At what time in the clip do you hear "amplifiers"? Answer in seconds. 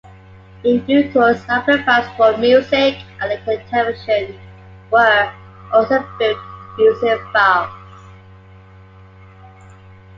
1.47-2.09